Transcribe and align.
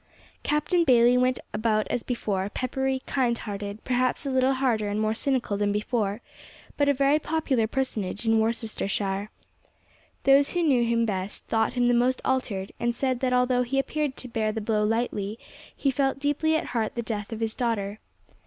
Captain 0.41 0.83
Bayley 0.83 1.15
went 1.15 1.37
about 1.53 1.87
as 1.89 2.01
before, 2.01 2.49
peppery, 2.49 3.03
kind 3.05 3.37
hearted, 3.37 3.83
perhaps 3.83 4.25
a 4.25 4.31
little 4.31 4.55
harder 4.55 4.87
and 4.87 4.99
more 4.99 5.13
cynical 5.13 5.57
than 5.57 5.71
before, 5.71 6.21
but 6.75 6.89
a 6.89 6.91
very 6.95 7.19
popular 7.19 7.67
personage 7.67 8.25
in 8.25 8.39
Worcestershire. 8.39 9.29
Those 10.23 10.53
who 10.53 10.63
knew 10.63 10.83
him 10.83 11.05
best 11.05 11.43
thought 11.45 11.73
him 11.73 11.85
the 11.85 11.93
most 11.93 12.19
altered, 12.25 12.71
and 12.79 12.95
said 12.95 13.19
that 13.19 13.31
although 13.31 13.61
he 13.61 13.77
appeared 13.77 14.17
to 14.17 14.27
bear 14.27 14.51
the 14.51 14.59
blow 14.59 14.83
lightly 14.83 15.37
he 15.75 15.91
felt 15.91 16.17
deeply 16.17 16.55
at 16.55 16.65
heart 16.73 16.95
the 16.95 17.03
death 17.03 17.31
of 17.31 17.39
his 17.39 17.53
daughter. 17.53 17.99